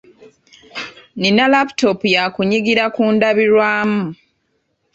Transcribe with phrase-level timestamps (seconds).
[1.15, 4.01] Nnina laputopu ya kunyigira ku ndabirwamu.